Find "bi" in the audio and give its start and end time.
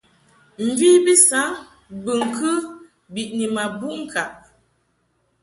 1.03-1.13